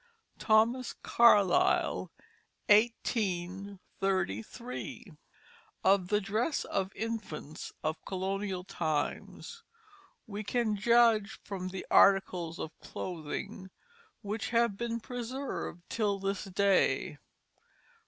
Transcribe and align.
Thomas 0.39 0.95
Carlyle, 1.03 2.11
1833._ 2.69 5.15
Of 5.83 6.07
the 6.07 6.19
dress 6.19 6.63
of 6.65 6.91
infants 6.95 7.71
of 7.83 8.03
colonial 8.07 8.63
times 8.63 9.61
we 10.25 10.43
can 10.43 10.75
judge 10.75 11.39
from 11.43 11.67
the 11.67 11.85
articles 11.91 12.57
of 12.57 12.79
clothing 12.79 13.69
which 14.23 14.49
have 14.49 14.75
been 14.75 14.99
preserved 14.99 15.83
till 15.87 16.17
this 16.17 16.45
day. 16.45 17.19